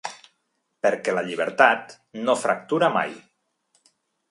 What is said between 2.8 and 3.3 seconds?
mai.